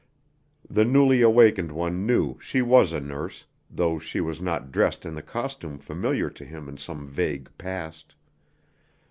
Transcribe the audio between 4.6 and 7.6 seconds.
dressed in the costume familiar to him in some vague